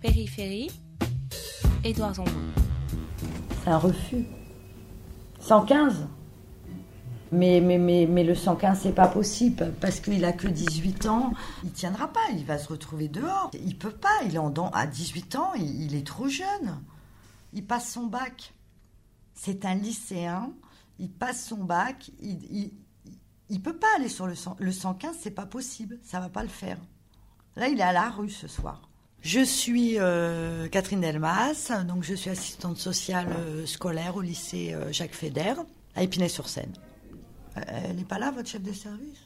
Périphérie, 0.00 0.70
Édouard 1.82 2.14
Zambon. 2.14 2.30
C'est 3.64 3.70
un 3.70 3.78
refus. 3.78 4.26
115 5.40 6.06
mais, 7.30 7.60
mais, 7.60 7.78
mais, 7.78 8.06
mais 8.06 8.24
le 8.24 8.34
115, 8.34 8.80
c'est 8.82 8.92
pas 8.92 9.08
possible 9.08 9.74
parce 9.80 10.00
qu'il 10.00 10.24
a 10.24 10.32
que 10.32 10.48
18 10.48 11.06
ans. 11.06 11.34
Il 11.62 11.72
tiendra 11.72 12.08
pas, 12.08 12.20
il 12.32 12.44
va 12.44 12.56
se 12.58 12.68
retrouver 12.68 13.08
dehors. 13.08 13.50
Il 13.54 13.76
peut 13.76 13.90
pas, 13.92 14.22
il 14.24 14.34
est 14.34 14.38
en 14.38 14.52
à 14.70 14.86
18 14.86 15.36
ans, 15.36 15.52
il, 15.54 15.94
est 15.94 16.06
trop 16.06 16.28
jeune. 16.28 16.80
Il 17.52 17.66
passe 17.66 17.92
son 17.92 18.06
bac. 18.06 18.54
C'est 19.34 19.66
un 19.66 19.74
lycéen, 19.74 20.52
il 20.98 21.10
passe 21.10 21.44
son 21.46 21.64
bac, 21.64 22.10
il 22.20 23.62
peut 23.62 23.76
pas 23.76 23.86
aller 23.96 24.08
sur 24.08 24.26
le, 24.26 24.34
100 24.34 24.56
le 24.58 24.72
115, 24.72 25.16
c'est 25.20 25.30
pas 25.30 25.46
possible, 25.46 25.98
ça 26.02 26.20
va 26.20 26.28
pas 26.28 26.42
le 26.42 26.48
faire. 26.48 26.78
Là, 27.56 27.68
il 27.68 27.78
est 27.78 27.82
à 27.82 27.92
la 27.92 28.08
rue 28.08 28.30
ce 28.30 28.48
soir. 28.48 28.87
Je 29.22 29.40
suis 29.40 29.98
euh, 29.98 30.68
Catherine 30.68 31.00
Delmas, 31.00 31.72
donc 31.86 32.04
je 32.04 32.14
suis 32.14 32.30
assistante 32.30 32.78
sociale 32.78 33.28
euh, 33.36 33.66
scolaire 33.66 34.16
au 34.16 34.20
lycée 34.20 34.72
euh, 34.72 34.92
Jacques 34.92 35.14
Fédère 35.14 35.56
à 35.96 36.04
Épinay-sur-Seine. 36.04 36.72
Elle 37.56 37.96
n'est 37.96 38.04
pas 38.04 38.20
là, 38.20 38.30
votre 38.30 38.48
chef 38.48 38.62
de 38.62 38.72
service? 38.72 39.18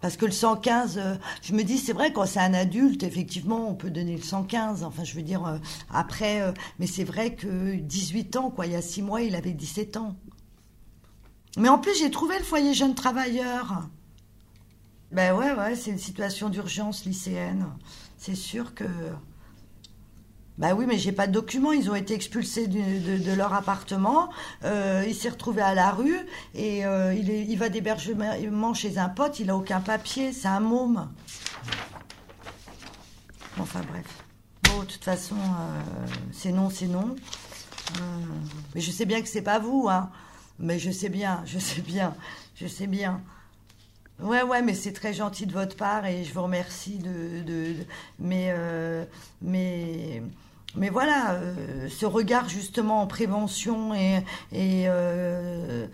Parce 0.00 0.16
que 0.16 0.26
le 0.26 0.30
115, 0.32 0.98
euh, 0.98 1.16
je 1.42 1.52
me 1.54 1.64
dis, 1.64 1.78
c'est 1.78 1.92
vrai, 1.92 2.12
quand 2.12 2.24
c'est 2.24 2.38
un 2.38 2.54
adulte, 2.54 3.02
effectivement, 3.02 3.68
on 3.68 3.74
peut 3.74 3.90
donner 3.90 4.16
le 4.16 4.22
115. 4.22 4.84
Enfin, 4.84 5.02
je 5.02 5.14
veux 5.14 5.22
dire, 5.22 5.60
après, 5.90 6.54
mais 6.78 6.86
c'est 6.86 7.02
vrai 7.02 7.34
que 7.34 7.74
18 7.74 8.36
ans, 8.36 8.50
quoi, 8.50 8.66
il 8.66 8.72
y 8.72 8.76
a 8.76 8.82
6 8.82 9.02
mois, 9.02 9.22
il 9.22 9.34
avait 9.34 9.52
17 9.52 9.96
ans. 9.96 10.14
Mais 11.56 11.68
en 11.68 11.78
plus, 11.78 11.98
j'ai 11.98 12.12
trouvé 12.12 12.38
le 12.38 12.44
foyer 12.44 12.74
jeune 12.74 12.94
travailleur. 12.94 13.88
Ben 15.10 15.34
ouais, 15.34 15.52
ouais, 15.54 15.74
c'est 15.74 15.90
une 15.90 15.98
situation 15.98 16.48
d'urgence 16.48 17.04
lycéenne. 17.04 17.66
C'est 18.18 18.34
sûr 18.34 18.74
que. 18.74 18.84
Ben 20.58 20.74
oui, 20.74 20.86
mais 20.88 20.98
j'ai 20.98 21.12
pas 21.12 21.28
de 21.28 21.32
documents. 21.32 21.70
Ils 21.70 21.88
ont 21.88 21.94
été 21.94 22.14
expulsés 22.14 22.66
de, 22.66 23.32
leur 23.34 23.54
appartement. 23.54 24.28
Euh, 24.64 25.04
il 25.06 25.14
s'est 25.14 25.28
retrouvé 25.28 25.62
à 25.62 25.72
la 25.72 25.92
rue 25.92 26.18
et 26.54 26.84
euh, 26.84 27.14
il, 27.14 27.30
est- 27.30 27.54
va 27.54 27.68
d'hébergement 27.68 28.74
chez 28.74 28.98
un 28.98 29.08
pote. 29.08 29.38
Il 29.38 29.50
a 29.50 29.56
aucun 29.56 29.80
papier. 29.80 30.32
C'est 30.32 30.48
un 30.48 30.58
môme. 30.58 31.08
Enfin 33.60 33.82
bref. 33.88 34.06
Bon, 34.64 34.80
de 34.80 34.86
toute 34.86 35.04
façon, 35.04 35.36
euh, 35.36 36.06
c'est 36.32 36.50
non, 36.50 36.70
c'est 36.70 36.88
non. 36.88 37.14
Mais 38.74 38.80
je 38.80 38.90
sais 38.90 39.06
bien 39.06 39.22
que 39.22 39.28
c'est 39.28 39.42
pas 39.42 39.60
vous, 39.60 39.86
hein. 39.88 40.10
Mais 40.58 40.80
je 40.80 40.90
sais 40.90 41.08
bien, 41.08 41.42
je 41.46 41.58
sais 41.60 41.80
bien, 41.80 42.14
je 42.56 42.66
sais 42.66 42.88
bien. 42.88 43.22
Ouais, 44.20 44.42
ouais, 44.42 44.62
mais 44.62 44.74
c'est 44.74 44.92
très 44.92 45.12
gentil 45.14 45.46
de 45.46 45.52
votre 45.52 45.76
part 45.76 46.04
et 46.06 46.24
je 46.24 46.34
vous 46.34 46.42
remercie 46.42 46.98
de. 46.98 47.40
de- 47.42 47.74
mais, 48.18 48.48
euh, 48.50 49.04
mais, 49.42 50.22
mais 50.74 50.88
voilà, 50.88 51.34
euh, 51.34 51.88
ce 51.88 52.04
regard 52.04 52.48
justement 52.48 53.00
en 53.00 53.06
prévention 53.06 53.94
et, 53.94 54.24
euh, 54.52 55.86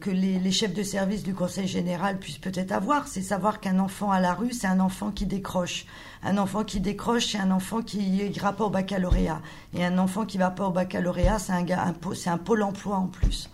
que 0.00 0.10
les, 0.10 0.50
chefs 0.52 0.72
de 0.72 0.82
service 0.82 1.22
du 1.22 1.34
Conseil 1.34 1.68
général 1.68 2.18
puissent 2.18 2.38
peut-être 2.38 2.72
avoir, 2.72 3.08
c'est 3.08 3.20
savoir 3.22 3.60
qu'un 3.60 3.78
enfant 3.78 4.10
à 4.10 4.20
la 4.20 4.32
rue, 4.32 4.52
c'est 4.52 4.66
un 4.66 4.80
enfant 4.80 5.10
qui 5.10 5.26
décroche. 5.26 5.84
Un 6.22 6.38
enfant 6.38 6.64
qui 6.64 6.80
décroche, 6.80 7.26
c'est 7.32 7.38
un 7.38 7.50
enfant 7.50 7.82
qui 7.82 7.98
n'ira 7.98 8.54
pas 8.54 8.64
au 8.64 8.70
baccalauréat. 8.70 9.42
Et 9.74 9.84
un 9.84 9.98
enfant 9.98 10.24
qui 10.24 10.38
va 10.38 10.50
pas 10.50 10.66
au 10.66 10.72
baccalauréat, 10.72 11.38
c'est 11.38 11.52
un, 11.52 11.66
un, 11.70 11.94
un 12.26 12.38
pôle 12.38 12.62
emploi 12.62 12.96
en 12.96 13.06
plus. 13.06 13.50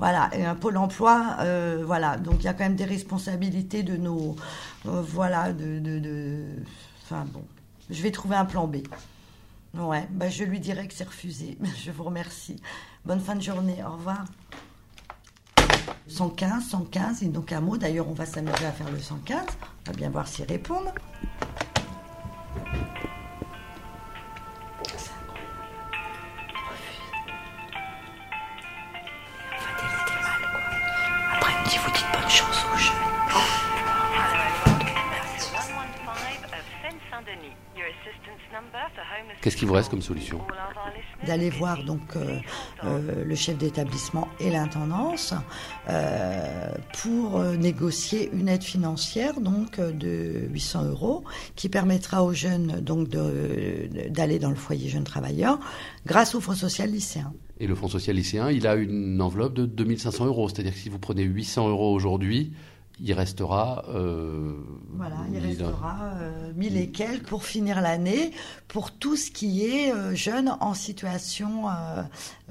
Voilà, 0.00 0.30
et 0.32 0.46
un 0.46 0.54
pôle 0.54 0.78
emploi, 0.78 1.36
euh, 1.40 1.82
voilà. 1.86 2.16
Donc 2.16 2.36
il 2.38 2.44
y 2.44 2.48
a 2.48 2.54
quand 2.54 2.64
même 2.64 2.74
des 2.74 2.86
responsabilités 2.86 3.82
de 3.82 3.98
nos, 3.98 4.34
euh, 4.86 5.02
voilà, 5.02 5.52
de, 5.52 6.42
enfin 7.04 7.26
bon, 7.30 7.42
je 7.90 8.02
vais 8.02 8.10
trouver 8.10 8.36
un 8.36 8.46
plan 8.46 8.66
B. 8.66 8.78
Ouais, 9.74 10.08
bah 10.10 10.30
je 10.30 10.42
lui 10.44 10.58
dirai 10.58 10.88
que 10.88 10.94
c'est 10.94 11.04
refusé. 11.04 11.58
Je 11.84 11.92
vous 11.92 12.02
remercie. 12.02 12.56
Bonne 13.04 13.20
fin 13.20 13.36
de 13.36 13.42
journée. 13.42 13.84
Au 13.86 13.92
revoir. 13.92 14.24
115, 16.08 16.64
115, 16.70 17.22
et 17.22 17.26
donc 17.26 17.52
un 17.52 17.60
mot. 17.60 17.76
D'ailleurs, 17.76 18.08
on 18.08 18.14
va 18.14 18.26
s'amuser 18.26 18.64
à 18.64 18.72
faire 18.72 18.90
le 18.90 18.98
115. 18.98 19.46
On 19.86 19.90
va 19.90 19.96
bien 19.96 20.10
voir 20.10 20.26
s'ils 20.26 20.46
répondent. 20.46 20.92
Vous 31.82 31.90
dites 31.92 32.06
bonne 32.12 32.28
chance 32.28 32.66
aux 32.72 32.76
jeunes. 32.76 33.69
Qu'est-ce 39.40 39.56
qui 39.56 39.64
vous 39.64 39.72
reste 39.72 39.90
comme 39.90 40.02
solution 40.02 40.40
d'aller 41.26 41.50
voir 41.50 41.84
donc 41.84 42.16
euh, 42.16 42.38
euh, 42.84 43.24
le 43.24 43.34
chef 43.34 43.58
d'établissement 43.58 44.28
et 44.40 44.50
l'intendance 44.50 45.34
euh, 45.88 46.72
pour 47.02 47.40
négocier 47.42 48.30
une 48.32 48.48
aide 48.48 48.62
financière 48.62 49.40
donc 49.40 49.80
de 49.80 50.46
800 50.50 50.84
euros 50.86 51.24
qui 51.56 51.68
permettra 51.68 52.24
aux 52.24 52.32
jeunes 52.32 52.80
donc 52.80 53.08
d'aller 53.08 54.38
dans 54.38 54.50
le 54.50 54.56
foyer 54.56 54.88
jeunes 54.88 55.04
travailleurs 55.04 55.58
grâce 56.06 56.34
au 56.34 56.40
fonds 56.40 56.54
social 56.54 56.90
lycéen. 56.90 57.32
Et 57.62 57.66
le 57.66 57.74
Fonds 57.74 57.88
social 57.88 58.16
lycéen, 58.16 58.50
il 58.50 58.66
a 58.66 58.74
une 58.74 59.20
enveloppe 59.20 59.52
de 59.52 59.66
2500 59.66 60.24
euros. 60.24 60.48
C'est-à-dire 60.48 60.72
que 60.72 60.78
si 60.78 60.88
vous 60.88 60.98
prenez 60.98 61.24
800 61.24 61.68
euros 61.68 61.92
aujourd'hui, 61.92 62.52
il 63.00 63.12
restera. 63.12 63.84
euh, 63.88 64.54
Voilà, 64.94 65.16
il 65.28 65.32
1000. 65.40 65.46
restera 65.46 66.12
euh, 66.20 66.52
1000 66.54 66.76
et 66.76 66.90
quelques 66.90 67.26
pour 67.26 67.44
finir 67.44 67.80
l'année 67.80 68.32
pour 68.68 68.90
tout 68.92 69.16
ce 69.16 69.30
qui 69.30 69.64
est 69.66 69.92
euh, 69.92 70.14
jeunes 70.14 70.56
en 70.60 70.74
situation 70.74 71.68
euh, 71.68 72.02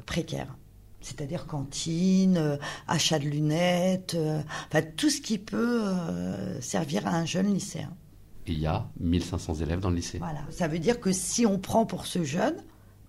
précaire. 0.06 0.56
C'est-à-dire 1.02 1.46
cantine, 1.48 2.38
euh, 2.38 2.58
achat 2.88 3.20
de 3.20 3.26
lunettes, 3.26 4.16
euh, 4.16 4.42
enfin 4.68 4.82
tout 4.98 5.10
ce 5.10 5.22
qui 5.22 5.38
peut 5.38 5.82
euh, 5.86 6.60
servir 6.62 7.08
à 7.08 7.12
un 7.12 7.26
jeune 7.26 7.54
lycéen. 7.54 7.92
Et 8.48 8.52
il 8.54 8.60
y 8.60 8.68
a 8.68 8.86
1500 9.00 9.56
élèves 9.56 9.80
dans 9.80 9.90
le 9.92 9.96
lycée. 9.96 10.18
Voilà. 10.18 10.40
Ça 10.50 10.68
veut 10.68 10.80
dire 10.80 11.00
que 11.00 11.12
si 11.12 11.46
on 11.46 11.58
prend 11.60 11.86
pour 11.86 12.06
ce 12.06 12.24
jeune, 12.24 12.56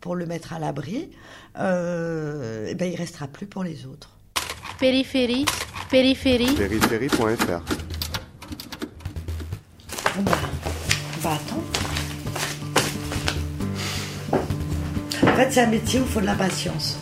pour 0.01 0.15
le 0.15 0.25
mettre 0.27 0.53
à 0.53 0.59
l'abri, 0.59 1.11
euh, 1.59 2.67
eh 2.71 2.75
ben, 2.75 2.91
il 2.93 2.97
restera 2.97 3.27
plus 3.27 3.47
pour 3.47 3.65
les 3.65 3.87
autres. 3.87 4.17
Périphérie, 4.79 5.45
périphérie, 5.91 6.55
Périphérie.fr 6.55 7.63
Bon, 10.17 10.23
bah, 10.23 10.33
on 11.17 11.21
va 11.21 11.31
attendre. 11.33 11.63
En 15.23 15.37
fait, 15.37 15.51
c'est 15.51 15.61
un 15.63 15.67
métier 15.67 16.01
où 16.01 16.05
il 16.05 16.09
faut 16.09 16.21
de 16.21 16.27
la 16.27 16.35
patience. 16.35 16.99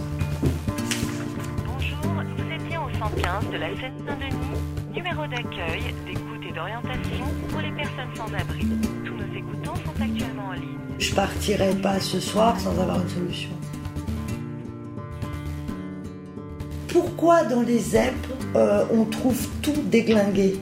Bonjour, 1.67 1.99
vous 2.03 2.53
êtes 2.53 2.65
bien 2.67 2.81
au 2.81 2.89
115 2.99 3.51
de 3.53 3.57
la 3.59 3.69
Seine-Saint-Denis, 3.69 4.95
numéro 4.95 5.27
d'accueil, 5.27 5.95
d'écoute 6.07 6.43
et 6.49 6.53
d'orientation 6.55 7.27
pour 7.51 7.61
les 7.61 7.73
personnes 7.73 8.15
sans 8.17 8.33
abri. 8.35 8.67
Tous 9.05 9.15
nos 9.15 9.37
écoutants 9.37 9.75
sont 9.85 10.03
actuellement 10.03 10.49
en 10.49 10.53
ligne. 10.53 10.79
Je 10.99 11.15
partirai 11.15 11.75
pas 11.75 12.01
ce 12.01 12.21
soir 12.21 12.59
sans 12.59 12.79
avoir 12.81 13.03
une 13.03 13.09
solution. 13.09 13.51
Pourquoi 16.89 17.45
dans 17.45 17.61
les 17.63 17.79
ZEP, 17.79 18.15
euh, 18.57 18.85
on 18.93 19.05
trouve 19.05 19.47
tout 19.63 19.83
déglingué. 19.87 20.57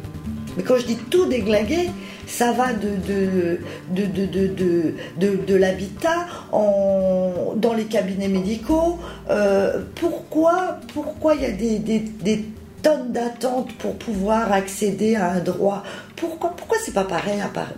Mais 0.57 0.63
quand 0.63 0.77
je 0.79 0.87
dis 0.87 0.97
tout 0.97 1.27
déglingué, 1.27 1.91
ça 2.27 2.53
va 2.53 2.73
de, 2.73 2.89
de, 3.07 3.61
de, 3.91 5.37
de, 5.47 5.55
l'habitat 5.55 6.27
dans 6.53 7.75
les 7.77 7.85
cabinets 7.85 8.29
médicaux. 8.29 8.99
Euh, 9.31 9.83
pourquoi 9.95 10.79
pourquoi 10.93 11.35
il 11.35 11.43
y 11.43 11.47
a 11.47 11.53
des, 11.53 11.79
des, 11.79 12.01
des 12.01 12.45
tonnes 12.83 13.13
d'attentes 13.13 13.73
pour 13.75 13.97
pouvoir 13.97 14.53
accéder 14.53 15.15
à 15.15 15.31
un 15.33 15.41
droit? 15.41 15.83
Pourquoi 16.17 16.51
pourquoi 16.57 16.79
c'est 16.85 16.95
pas 16.95 17.05
pareil 17.05 17.41
à 17.41 17.49
par, 17.49 17.69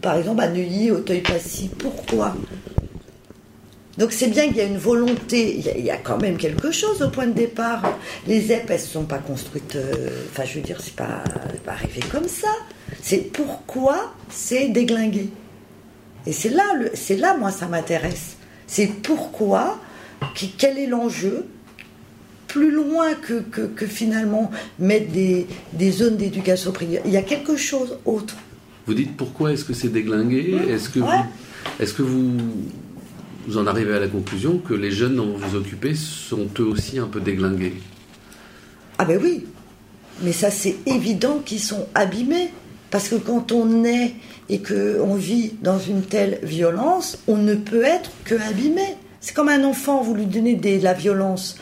par 0.00 0.16
exemple 0.16 0.42
à 0.42 0.48
Neuilly, 0.48 0.90
Auteuil-Passy 0.92 1.70
Pourquoi? 1.78 2.34
Donc 3.98 4.12
c'est 4.12 4.26
bien 4.28 4.48
qu'il 4.48 4.56
y 4.56 4.60
a 4.60 4.64
une 4.64 4.78
volonté, 4.78 5.56
il 5.56 5.64
y 5.64 5.68
a, 5.70 5.76
il 5.78 5.84
y 5.84 5.90
a 5.90 5.96
quand 5.96 6.20
même 6.20 6.36
quelque 6.36 6.70
chose 6.72 7.00
au 7.02 7.10
point 7.10 7.26
de 7.26 7.32
départ. 7.32 7.96
Les 8.26 8.40
ZEP, 8.40 8.68
elles 8.70 8.80
ne 8.80 8.84
sont 8.84 9.04
pas 9.04 9.18
construites, 9.18 9.76
euh, 9.76 10.08
enfin 10.30 10.44
je 10.44 10.54
veux 10.54 10.60
dire, 10.64 10.80
c'est 10.80 10.94
pas, 10.96 11.22
pas 11.64 11.72
arrivé 11.72 12.00
comme 12.10 12.28
ça. 12.28 12.48
C'est 13.02 13.32
pourquoi 13.32 14.12
c'est 14.30 14.68
déglingué. 14.68 15.28
Et 16.26 16.32
c'est 16.32 16.48
là, 16.50 16.64
c'est 16.94 17.16
là, 17.16 17.36
moi, 17.36 17.50
ça 17.50 17.66
m'intéresse. 17.66 18.36
C'est 18.66 18.86
pourquoi, 18.86 19.78
qui- 20.34 20.52
quel 20.56 20.78
est 20.78 20.86
l'enjeu, 20.86 21.46
plus 22.48 22.70
loin 22.70 23.14
que, 23.14 23.40
que, 23.40 23.62
que 23.62 23.86
finalement 23.86 24.50
mettre 24.78 25.10
des, 25.12 25.46
des 25.72 25.90
zones 25.90 26.16
d'éducation 26.16 26.72
privée. 26.72 27.00
Il 27.04 27.10
y 27.12 27.16
a 27.16 27.22
quelque 27.22 27.56
chose 27.56 27.98
autre. 28.04 28.36
Vous 28.86 28.94
dites 28.94 29.16
pourquoi 29.16 29.52
est-ce 29.52 29.64
que 29.64 29.74
c'est 29.74 29.88
déglingué? 29.88 30.56
Est-ce 30.70 30.88
que, 30.88 31.00
Ouais. 31.00 31.06
vous, 31.16 31.82
est-ce 31.82 31.92
que 31.94 32.02
vous, 32.02 32.30
vous 33.46 33.58
en 33.58 33.66
arrivez 33.66 33.94
à 33.94 34.00
la 34.00 34.08
conclusion 34.08 34.58
que 34.58 34.74
les 34.74 34.90
jeunes 34.90 35.16
dont 35.16 35.36
vous 35.36 35.48
vous 35.48 35.56
occupez 35.56 35.94
sont 35.94 36.48
eux 36.58 36.64
aussi 36.64 36.98
un 36.98 37.06
peu 37.06 37.20
déglingués 37.20 37.74
Ah 38.98 39.04
ben 39.04 39.20
oui, 39.22 39.46
mais 40.22 40.32
ça 40.32 40.50
c'est 40.50 40.76
évident 40.86 41.40
qu'ils 41.44 41.60
sont 41.60 41.86
abîmés 41.94 42.50
Parce 42.90 43.08
que 43.08 43.16
quand 43.16 43.50
on 43.52 43.84
est 43.84 44.14
et 44.48 44.62
qu'on 44.62 45.14
vit 45.14 45.54
dans 45.62 45.78
une 45.78 46.02
telle 46.02 46.38
violence, 46.42 47.18
on 47.26 47.36
ne 47.36 47.54
peut 47.54 47.82
être 47.82 48.10
que 48.24 48.34
abîmé. 48.36 48.96
C'est 49.20 49.34
comme 49.34 49.48
un 49.48 49.64
enfant, 49.64 50.02
vous 50.02 50.14
lui 50.14 50.26
donnez 50.26 50.54
de 50.54 50.82
la 50.82 50.92
violence 50.92 51.56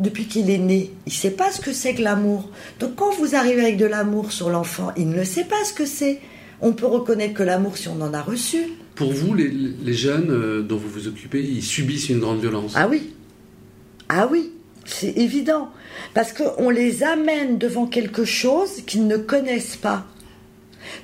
depuis 0.00 0.26
qu'il 0.26 0.50
est 0.50 0.58
né. 0.58 0.90
Il 1.06 1.10
ne 1.10 1.14
sait 1.14 1.30
pas 1.30 1.52
ce 1.52 1.60
que 1.60 1.72
c'est 1.72 1.94
que 1.94 2.02
l'amour. 2.02 2.50
Donc 2.80 2.96
quand 2.96 3.12
vous 3.14 3.34
arrivez 3.34 3.62
avec 3.62 3.76
de 3.76 3.86
l'amour 3.86 4.32
sur 4.32 4.50
l'enfant, 4.50 4.92
il 4.96 5.10
ne 5.10 5.24
sait 5.24 5.44
pas 5.44 5.62
ce 5.64 5.72
que 5.72 5.86
c'est. 5.86 6.20
On 6.60 6.72
peut 6.72 6.86
reconnaître 6.86 7.34
que 7.34 7.42
l'amour 7.42 7.76
si 7.76 7.88
on 7.88 8.00
en 8.00 8.12
a 8.12 8.22
reçu. 8.22 8.72
Pour 8.94 9.12
vous, 9.12 9.34
les, 9.34 9.92
jeunes 9.92 10.30
euh, 10.30 10.62
dont 10.62 10.76
vous 10.76 10.88
vous 10.88 11.08
occupez, 11.08 11.42
ils 11.42 11.62
subissent 11.62 12.08
une 12.08 12.20
grande 12.20 12.40
violence. 12.40 12.74
Ah 12.76 12.86
oui. 12.88 13.12
Ah 14.08 14.28
oui, 14.30 14.52
c'est 14.84 15.16
évident. 15.18 15.70
Parce 16.12 16.32
qu'on 16.32 16.70
les 16.70 17.02
amène 17.02 17.58
devant 17.58 17.86
quelque 17.86 18.24
chose 18.24 18.82
qu'ils 18.86 19.06
ne 19.06 19.16
connaissent 19.16 19.76
pas. 19.76 20.06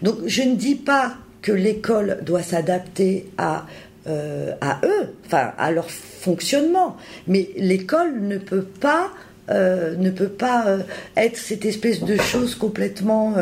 Donc 0.02 0.18
je 0.26 0.42
ne 0.42 0.54
dis 0.54 0.76
pas 0.76 1.16
que 1.42 1.52
l'école 1.52 2.20
doit 2.24 2.42
s'adapter 2.42 3.26
à, 3.38 3.66
euh, 4.06 4.52
à 4.60 4.80
eux, 4.84 5.08
enfin 5.26 5.52
à 5.58 5.72
leur 5.72 5.90
fonctionnement, 5.90 6.96
mais 7.26 7.48
l'école 7.56 8.20
ne 8.20 8.36
peut 8.38 8.66
pas 8.80 9.10
euh, 9.48 9.96
ne 9.96 10.10
peut 10.10 10.28
pas 10.28 10.78
être 11.16 11.36
cette 11.36 11.64
espèce 11.64 12.04
de 12.04 12.16
chose 12.18 12.54
complètement 12.54 13.34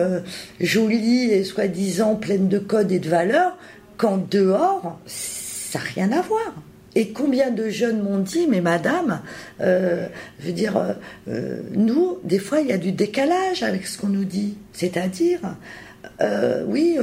jolie 0.60 1.32
et 1.32 1.44
soi-disant 1.44 2.14
pleine 2.14 2.48
de 2.48 2.58
codes 2.58 2.92
et 2.92 3.00
de 3.00 3.08
valeurs, 3.10 3.58
quand 3.98 4.30
dehors, 4.30 4.98
ça 5.06 5.78
n'a 5.78 5.84
rien 5.84 6.12
à 6.12 6.22
voir. 6.22 6.54
Et 6.94 7.10
combien 7.10 7.50
de 7.50 7.68
jeunes 7.68 8.02
m'ont 8.02 8.18
dit, 8.18 8.46
mais 8.48 8.60
madame, 8.60 9.20
euh, 9.60 10.06
je 10.40 10.46
veux 10.46 10.52
dire, 10.52 10.76
euh, 10.76 10.92
euh, 11.28 11.60
nous, 11.72 12.18
des 12.24 12.38
fois, 12.38 12.60
il 12.60 12.68
y 12.68 12.72
a 12.72 12.78
du 12.78 12.92
décalage 12.92 13.62
avec 13.62 13.86
ce 13.86 13.98
qu'on 13.98 14.08
nous 14.08 14.24
dit. 14.24 14.56
C'est-à-dire, 14.72 15.40
oui, 16.66 16.98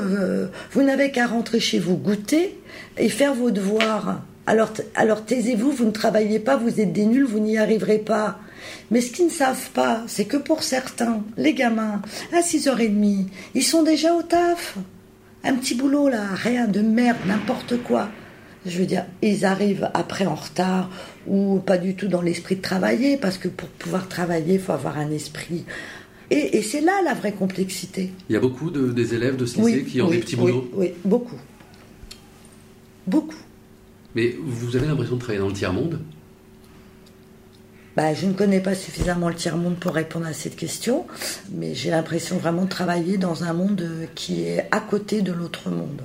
vous 0.72 0.82
n'avez 0.82 1.12
qu'à 1.12 1.28
rentrer 1.28 1.60
chez 1.60 1.80
vous, 1.80 1.96
goûter 1.96 2.60
et 2.98 3.10
faire 3.10 3.34
vos 3.34 3.52
devoirs. 3.52 4.22
Alors, 4.48 4.74
alors 4.96 5.24
taisez-vous, 5.24 5.72
vous 5.72 5.86
ne 5.86 5.92
travaillez 5.92 6.40
pas, 6.40 6.58
vous 6.58 6.82
êtes 6.82 6.92
des 6.92 7.06
nuls, 7.06 7.26
vous 7.26 7.40
n'y 7.40 7.58
arriverez 7.58 8.00
pas. 8.00 8.40
Mais 8.92 9.02
ce 9.02 9.12
qu'ils 9.12 9.26
ne 9.26 9.32
savent 9.32 9.70
pas, 9.72 10.04
c'est 10.08 10.26
que 10.26 10.38
pour 10.38 10.64
certains, 10.64 11.24
les 11.38 11.54
gamins, 11.54 12.02
à 12.34 12.42
6h30, 12.42 13.28
ils 13.54 13.64
sont 13.64 13.84
déjà 13.84 14.14
au 14.14 14.24
taf. 14.24 14.78
Un 15.46 15.56
petit 15.56 15.76
boulot 15.76 16.10
là, 16.10 16.34
rien 16.34 16.68
de 16.68 16.82
merde, 16.82 17.18
n'importe 17.28 17.78
quoi. 17.84 18.10
Je 18.66 18.80
veux 18.80 18.88
dire, 18.88 19.06
ils 19.22 19.46
arrivent 19.46 19.92
après 19.94 20.26
en 20.26 20.34
retard 20.34 20.90
ou 21.28 21.60
pas 21.60 21.78
du 21.78 21.94
tout 21.94 22.08
dans 22.08 22.22
l'esprit 22.22 22.56
de 22.56 22.62
travailler, 22.62 23.16
parce 23.16 23.38
que 23.38 23.48
pour 23.48 23.70
pouvoir 23.70 24.08
travailler, 24.10 24.56
il 24.56 24.60
faut 24.60 24.72
avoir 24.72 24.98
un 24.98 25.12
esprit. 25.12 25.66
Et, 26.32 26.58
et 26.58 26.64
c'est 26.64 26.82
là 26.82 26.94
la 27.04 27.14
vraie 27.14 27.34
complexité. 27.34 28.12
Il 28.28 28.34
y 28.34 28.36
a 28.36 28.40
beaucoup 28.40 28.72
de, 28.72 28.92
des 28.92 29.14
élèves 29.14 29.36
de 29.36 29.46
ce 29.46 29.60
lycée 29.60 29.84
qui 29.84 30.02
ont 30.02 30.10
oui, 30.10 30.16
des 30.18 30.24
petits 30.24 30.36
oui, 30.36 30.52
boulots. 30.52 30.72
Oui, 30.74 30.94
beaucoup. 31.04 31.40
Beaucoup. 33.06 33.36
Mais 34.16 34.36
vous 34.44 34.76
avez 34.76 34.88
l'impression 34.88 35.16
de 35.16 35.20
travailler 35.20 35.42
dans 35.42 35.50
le 35.50 35.54
tiers-monde? 35.54 36.00
Bah, 37.96 38.14
je 38.14 38.26
ne 38.26 38.34
connais 38.34 38.60
pas 38.60 38.76
suffisamment 38.76 39.30
le 39.30 39.36
tiers-monde 39.36 39.78
pour 39.78 39.94
répondre 39.94 40.26
à 40.26 40.34
cette 40.34 40.58
question, 40.58 41.06
mais 41.52 41.76
j'ai 41.76 41.92
l'impression 41.92 42.38
vraiment 42.38 42.64
de 42.64 42.70
travailler 42.70 43.18
dans 43.18 43.46
un 43.46 43.54
monde 43.54 43.82
euh, 43.82 44.06
qui 44.16 44.44
est 44.44 44.68
à 44.72 44.82
côté 44.82 45.22
de 45.22 45.32
l'autre 45.32 45.70
monde. 45.70 46.02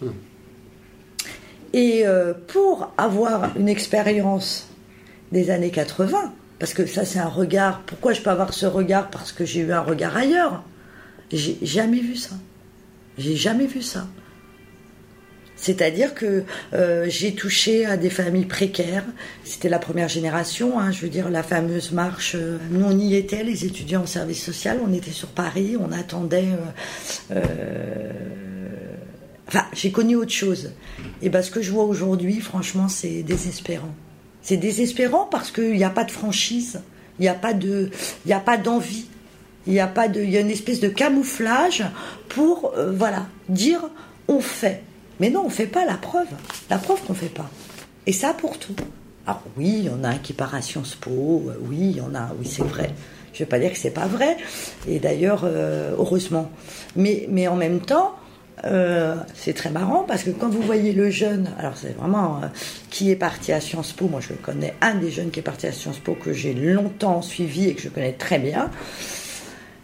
Hmm. 0.00 0.12
Et 1.74 2.06
euh, 2.06 2.32
pour 2.46 2.92
avoir 2.96 3.54
une 3.58 3.68
expérience 3.68 4.68
des 5.32 5.50
années 5.50 5.70
80, 5.70 6.32
parce 6.58 6.72
que 6.72 6.86
ça 6.86 7.04
c'est 7.04 7.18
un 7.18 7.28
regard, 7.28 7.82
pourquoi 7.82 8.14
je 8.14 8.22
peux 8.22 8.30
avoir 8.30 8.54
ce 8.54 8.64
regard? 8.64 9.10
Parce 9.10 9.32
que 9.32 9.44
j'ai 9.44 9.60
eu 9.60 9.72
un 9.72 9.80
regard 9.80 10.16
ailleurs. 10.16 10.62
J'ai 11.30 11.58
jamais 11.62 12.00
vu 12.00 12.16
ça. 12.16 12.36
J'ai 13.18 13.36
jamais 13.36 13.66
vu 13.66 13.82
ça. 13.82 14.06
C'est-à-dire 15.64 16.12
que 16.14 16.44
euh, 16.74 17.06
j'ai 17.08 17.34
touché 17.34 17.86
à 17.86 17.96
des 17.96 18.10
familles 18.10 18.44
précaires. 18.44 19.06
C'était 19.44 19.70
la 19.70 19.78
première 19.78 20.10
génération, 20.10 20.78
hein, 20.78 20.92
je 20.92 21.00
veux 21.00 21.08
dire 21.08 21.30
la 21.30 21.42
fameuse 21.42 21.90
marche. 21.90 22.34
euh, 22.34 22.58
nous 22.70 22.84
on 22.84 22.98
y 22.98 23.14
était, 23.14 23.42
les 23.42 23.64
étudiants 23.64 24.02
en 24.02 24.06
service 24.06 24.44
social. 24.44 24.78
On 24.86 24.92
était 24.92 25.10
sur 25.10 25.28
Paris, 25.28 25.78
on 25.80 25.90
attendait. 25.90 26.50
euh, 27.30 27.40
euh, 27.40 28.12
Enfin, 29.48 29.64
j'ai 29.72 29.90
connu 29.90 30.16
autre 30.16 30.32
chose. 30.32 30.72
Et 31.22 31.30
ben, 31.30 31.40
ce 31.42 31.50
que 31.50 31.62
je 31.62 31.70
vois 31.70 31.84
aujourd'hui, 31.84 32.40
franchement, 32.40 32.88
c'est 32.88 33.22
désespérant. 33.22 33.94
C'est 34.42 34.58
désespérant 34.58 35.26
parce 35.30 35.50
qu'il 35.50 35.72
n'y 35.72 35.84
a 35.84 35.90
pas 35.90 36.04
de 36.04 36.10
franchise, 36.10 36.82
il 37.18 37.22
n'y 37.22 37.28
a 37.28 37.34
pas 37.34 37.54
de, 37.54 37.88
il 38.24 38.28
n'y 38.28 38.34
a 38.34 38.40
pas 38.40 38.58
d'envie, 38.58 39.06
il 39.66 39.72
y 39.72 39.80
a 39.80 39.86
pas 39.86 40.08
de, 40.08 40.20
a 40.20 40.40
une 40.40 40.50
espèce 40.50 40.80
de 40.80 40.88
camouflage 40.88 41.84
pour, 42.28 42.74
voilà, 42.92 43.28
dire 43.48 43.80
on 44.28 44.40
fait. 44.40 44.82
Mais 45.20 45.30
non, 45.30 45.44
on 45.46 45.50
fait 45.50 45.66
pas 45.66 45.84
la 45.84 45.96
preuve. 45.96 46.28
La 46.70 46.78
preuve 46.78 47.02
qu'on 47.02 47.14
fait 47.14 47.26
pas. 47.26 47.48
Et 48.06 48.12
ça 48.12 48.34
pour 48.34 48.58
tout. 48.58 48.74
Alors 49.26 49.42
oui, 49.56 49.76
il 49.78 49.84
y 49.84 49.90
en 49.90 50.04
a 50.04 50.08
un 50.08 50.18
qui 50.18 50.32
part 50.34 50.54
à 50.54 50.60
Sciences 50.60 50.96
Po, 50.96 51.44
euh, 51.48 51.54
oui, 51.62 51.78
il 51.80 51.96
y 51.96 52.00
en 52.00 52.14
a, 52.14 52.30
oui, 52.38 52.46
c'est 52.46 52.64
vrai. 52.64 52.90
Je 53.32 53.38
vais 53.38 53.46
pas 53.46 53.58
dire 53.58 53.72
que 53.72 53.78
c'est 53.78 53.90
pas 53.90 54.06
vrai. 54.06 54.36
Et 54.86 54.98
d'ailleurs, 54.98 55.42
euh, 55.44 55.94
heureusement. 55.98 56.50
Mais, 56.94 57.26
mais 57.30 57.48
en 57.48 57.56
même 57.56 57.80
temps, 57.80 58.14
euh, 58.64 59.16
c'est 59.34 59.54
très 59.54 59.70
marrant 59.70 60.04
parce 60.06 60.22
que 60.22 60.30
quand 60.30 60.48
vous 60.48 60.62
voyez 60.62 60.92
le 60.92 61.10
jeune, 61.10 61.50
alors 61.58 61.76
c'est 61.76 61.96
vraiment 61.96 62.40
qui 62.90 63.10
est 63.10 63.16
parti 63.16 63.52
à 63.52 63.60
Sciences 63.60 63.92
Po, 63.92 64.08
moi 64.08 64.20
je 64.20 64.34
connais, 64.34 64.74
un 64.80 64.94
des 64.94 65.10
jeunes 65.10 65.30
qui 65.30 65.40
est 65.40 65.42
parti 65.44 65.66
à 65.66 65.72
Sciences 65.72 65.98
Po 65.98 66.14
que 66.14 66.32
j'ai 66.32 66.54
longtemps 66.54 67.20
suivi 67.22 67.68
et 67.68 67.74
que 67.74 67.82
je 67.82 67.88
connais 67.88 68.12
très 68.12 68.38
bien, 68.38 68.70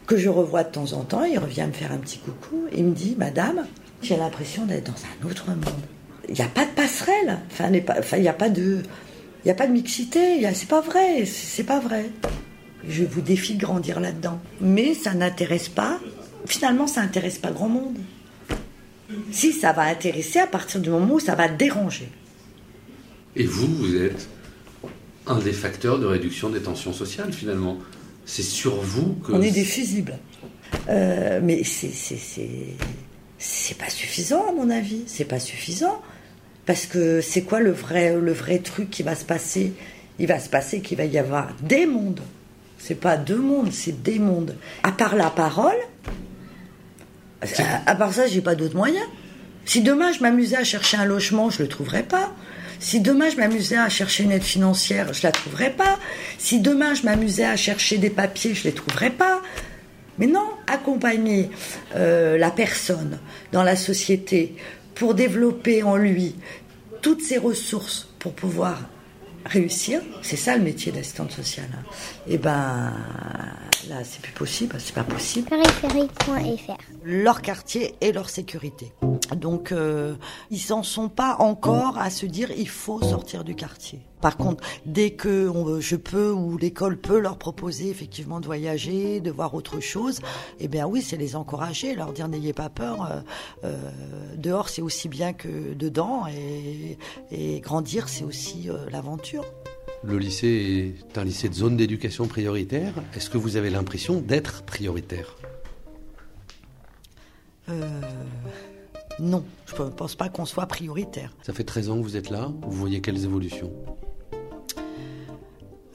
que 0.06 0.16
je 0.16 0.28
revois 0.28 0.64
de 0.64 0.70
temps 0.70 0.92
en 0.92 1.02
temps, 1.02 1.24
il 1.24 1.38
revient 1.38 1.66
me 1.66 1.72
faire 1.72 1.92
un 1.92 1.98
petit 1.98 2.18
coucou 2.18 2.66
il 2.72 2.84
me 2.84 2.94
dit 2.94 3.16
Madame, 3.18 3.66
j'ai 4.02 4.16
l'impression 4.16 4.66
d'être 4.66 4.86
dans 4.86 5.26
un 5.26 5.30
autre 5.30 5.48
monde. 5.48 5.64
Il 6.28 6.34
n'y 6.34 6.42
a 6.42 6.48
pas 6.48 6.64
de 6.64 6.70
passerelle, 6.70 7.38
enfin, 7.50 7.66
il 7.66 8.22
n'y 8.22 8.28
a, 8.28 8.32
pas 8.32 8.48
de. 8.48 8.82
Il 9.44 9.50
a 9.50 9.54
pas 9.54 9.66
de 9.66 9.72
mixité, 9.72 10.46
c'est 10.54 10.68
pas 10.68 10.80
vrai, 10.80 11.24
c'est 11.26 11.64
pas 11.64 11.80
vrai. 11.80 12.10
Je 12.88 13.04
vous 13.04 13.20
défie 13.20 13.54
de 13.54 13.60
grandir 13.60 14.00
là-dedans. 14.00 14.40
Mais 14.60 14.94
ça 14.94 15.12
n'intéresse 15.12 15.68
pas, 15.68 15.98
finalement, 16.46 16.86
ça 16.86 17.02
n'intéresse 17.02 17.38
pas 17.38 17.50
grand 17.50 17.68
monde. 17.68 17.98
Si, 19.32 19.52
ça 19.52 19.72
va 19.72 19.82
intéresser 19.82 20.38
à 20.38 20.46
partir 20.46 20.80
du 20.80 20.90
moment 20.90 21.14
où 21.14 21.20
ça 21.20 21.34
va 21.34 21.48
déranger. 21.48 22.08
Et 23.36 23.44
vous, 23.44 23.66
vous 23.66 23.96
êtes 23.96 24.28
un 25.26 25.38
des 25.38 25.52
facteurs 25.52 25.98
de 25.98 26.06
réduction 26.06 26.50
des 26.50 26.60
tensions 26.60 26.92
sociales, 26.92 27.32
finalement. 27.32 27.78
C'est 28.24 28.42
sur 28.42 28.80
vous 28.80 29.14
que... 29.14 29.32
On 29.32 29.42
est 29.42 29.50
des 29.50 29.64
fusibles. 29.64 30.16
Euh, 30.88 31.40
mais 31.42 31.64
c'est, 31.64 31.90
c'est, 33.40 33.76
pas 33.76 33.88
suffisant, 33.88 34.46
à 34.48 34.52
mon 34.52 34.70
avis. 34.70 35.02
C'est 35.06 35.24
pas 35.24 35.40
suffisant. 35.40 36.00
Parce 36.66 36.86
que 36.86 37.20
c'est 37.20 37.42
quoi 37.42 37.58
le 37.58 37.72
vrai, 37.72 38.14
le 38.14 38.32
vrai 38.32 38.58
truc 38.58 38.90
qui 38.90 39.02
va 39.02 39.16
se 39.16 39.24
passer? 39.24 39.72
Il 40.18 40.26
va 40.26 40.38
se 40.38 40.50
passer 40.50 40.82
qu'il 40.82 40.98
va 40.98 41.06
y 41.06 41.18
avoir 41.18 41.48
des 41.62 41.86
mondes. 41.86 42.20
C'est 42.78 43.00
pas 43.00 43.16
deux 43.16 43.38
mondes, 43.38 43.72
c'est 43.72 44.02
des 44.02 44.18
mondes. 44.18 44.54
À 44.82 44.92
part 44.92 45.16
la 45.16 45.30
parole, 45.30 45.76
à, 47.40 47.46
à 47.86 47.94
part 47.94 48.12
ça, 48.12 48.26
j'ai 48.26 48.42
pas 48.42 48.54
d'autres 48.54 48.76
moyens. 48.76 49.06
Si 49.64 49.82
demain 49.82 50.12
je 50.12 50.20
m'amusais 50.20 50.56
à 50.56 50.64
chercher 50.64 50.98
un 50.98 51.04
logement, 51.04 51.48
je 51.48 51.62
le 51.62 51.68
trouverais 51.68 52.02
pas. 52.02 52.32
Si 52.78 53.00
demain 53.00 53.28
je 53.30 53.36
m'amusais 53.36 53.76
à 53.76 53.88
chercher 53.88 54.24
une 54.24 54.32
aide 54.32 54.42
financière, 54.42 55.12
je 55.12 55.22
la 55.22 55.32
trouverais 55.32 55.70
pas. 55.70 55.98
Si 56.38 56.60
demain 56.60 56.94
je 56.94 57.02
m'amusais 57.02 57.44
à 57.44 57.56
chercher 57.56 57.98
des 57.98 58.10
papiers, 58.10 58.54
je 58.54 58.64
les 58.64 58.72
trouverais 58.72 59.10
pas. 59.10 59.42
Mais 60.20 60.26
non, 60.26 60.48
accompagner 60.66 61.50
euh, 61.96 62.38
la 62.38 62.50
personne 62.50 63.18
dans 63.52 63.62
la 63.62 63.74
société 63.74 64.54
pour 64.94 65.14
développer 65.14 65.82
en 65.82 65.96
lui 65.96 66.36
toutes 67.00 67.22
ses 67.22 67.38
ressources 67.38 68.08
pour 68.18 68.34
pouvoir 68.34 68.78
réussir, 69.46 70.02
c'est 70.20 70.36
ça 70.36 70.56
le 70.56 70.62
métier 70.62 70.92
d'assistante 70.92 71.32
sociale. 71.32 71.70
Et 72.28 72.36
ben 72.36 72.92
là, 73.88 73.96
c'est 74.04 74.20
plus 74.20 74.32
possible, 74.32 74.76
c'est 74.78 74.94
pas 74.94 75.04
possible 75.04 75.48
leur 77.02 77.40
quartier 77.40 77.94
et 78.02 78.12
leur 78.12 78.28
sécurité. 78.28 78.92
Donc, 79.36 79.72
euh, 79.72 80.14
ils 80.50 80.58
s'en 80.58 80.82
sont 80.82 81.08
pas 81.08 81.36
encore 81.38 81.98
à 81.98 82.10
se 82.10 82.26
dire 82.26 82.50
il 82.56 82.68
faut 82.68 83.00
sortir 83.02 83.44
du 83.44 83.54
quartier. 83.54 84.00
Par 84.20 84.36
contre, 84.36 84.62
dès 84.84 85.12
que 85.12 85.48
on- 85.48 85.80
je 85.80 85.96
peux 85.96 86.30
ou 86.30 86.58
l'école 86.58 86.98
peut 86.98 87.18
leur 87.18 87.38
proposer 87.38 87.88
effectivement 87.88 88.38
de 88.40 88.46
voyager, 88.46 89.20
de 89.20 89.30
voir 89.30 89.54
autre 89.54 89.80
chose, 89.80 90.18
eh 90.58 90.68
bien 90.68 90.86
oui, 90.86 91.00
c'est 91.00 91.16
les 91.16 91.36
encourager, 91.36 91.94
leur 91.94 92.12
dire 92.12 92.28
n'ayez 92.28 92.52
pas 92.52 92.68
peur. 92.68 93.10
euh, 93.10 93.20
euh, 93.64 93.90
dehors, 94.36 94.68
c'est 94.68 94.82
aussi 94.82 95.08
bien 95.08 95.32
que 95.32 95.72
dedans, 95.74 96.24
et, 96.26 96.98
et 97.30 97.60
grandir, 97.60 98.08
c'est 98.10 98.24
aussi 98.24 98.68
euh, 98.68 98.90
l'aventure. 98.90 99.44
Le 100.02 100.18
lycée 100.18 100.94
est 101.12 101.18
un 101.18 101.24
lycée 101.24 101.48
de 101.48 101.54
zone 101.54 101.76
d'éducation 101.76 102.26
prioritaire. 102.26 102.94
Est-ce 103.14 103.28
que 103.30 103.38
vous 103.38 103.56
avez 103.56 103.70
l'impression 103.70 104.20
d'être 104.20 104.62
prioritaire? 104.64 105.36
Euh, 107.68 108.00
non, 109.20 109.44
je 109.66 109.82
ne 109.82 109.90
pense 109.90 110.14
pas 110.14 110.28
qu'on 110.28 110.46
soit 110.46 110.66
prioritaire. 110.66 111.32
Ça 111.42 111.52
fait 111.52 111.64
13 111.64 111.90
ans 111.90 111.98
que 111.98 112.02
vous 112.02 112.16
êtes 112.16 112.30
là. 112.30 112.50
Vous 112.62 112.78
voyez 112.78 113.00
quelles 113.00 113.24
évolutions? 113.24 113.70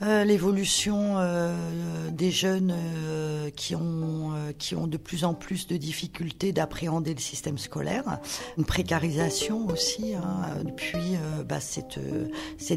Euh, 0.05 0.23
l'évolution 0.23 1.15
euh, 1.17 2.11
des 2.11 2.29
jeunes 2.29 2.71
euh, 2.75 3.49
qui, 3.49 3.75
ont, 3.75 4.87
de 4.87 4.97
plus 4.97 5.23
en 5.23 5.33
plus 5.33 5.65
de 5.65 5.77
difficultés 5.77 6.51
d'appréhender 6.51 7.13
le 7.13 7.19
système 7.19 7.57
scolaire, 7.57 8.19
une 8.57 8.65
précarisation 8.65 9.67
aussi, 9.67 10.13
hein, 10.13 10.63
puis 10.75 11.17
bah, 11.47 11.59
cette, 11.59 11.99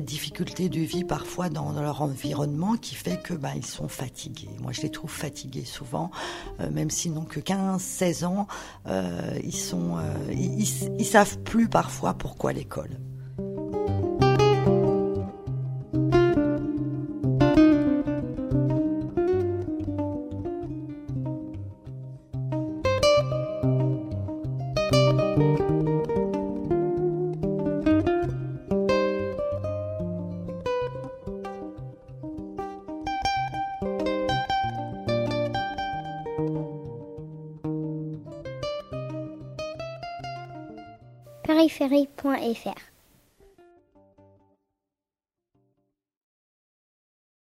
difficulté 0.04 0.68
de 0.68 0.80
vie 0.80 1.04
parfois 1.04 1.50
dans, 1.50 1.72
leur 1.72 2.02
environnement 2.02 2.76
qui 2.76 2.94
fait 2.94 3.20
que 3.22 3.34
bah, 3.34 3.50
ils 3.54 3.66
sont 3.66 3.88
fatigués. 3.88 4.50
Moi, 4.60 4.72
je 4.72 4.82
les 4.82 4.90
trouve 4.90 5.10
fatigués 5.10 5.64
souvent, 5.64 6.10
même 6.70 6.90
s'ils 6.90 7.12
n'ont 7.12 7.24
que 7.24 7.40
15, 7.40 7.80
16 7.80 8.24
ans, 8.24 8.46
ils 9.44 9.56
sont, 9.56 9.98
ils 10.30 11.06
savent 11.06 11.38
plus 11.40 11.68
parfois 11.68 12.14
pourquoi 12.14 12.52
l'école. 12.52 12.98
périphérie.fr 41.68 42.87